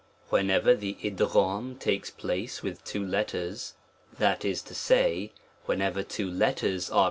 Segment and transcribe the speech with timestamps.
[0.31, 3.73] o WHENEVER the Uaf takes place with two let* v ters.,
[4.17, 5.31] that is to say,
[5.67, 6.99] whenever two letters arc?